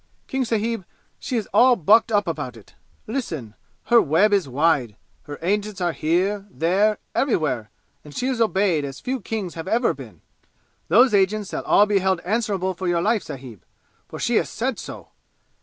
[0.25, 0.83] King sahib,
[1.19, 2.73] she is all bucked up about it!
[3.05, 3.53] Listen
[3.83, 4.95] her web is wide!
[5.25, 7.69] Her agents are here there everywhere,
[8.03, 10.21] and she is obeyed as few kings have ever been!
[10.87, 13.63] Those agents shall all be held answerable for your life, sahib,
[14.07, 15.09] for she has said so!